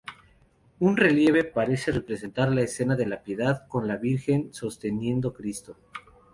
[0.79, 5.77] Un relieve parece representar la escena de la piedad con la Virgen sosteniendo Cristo.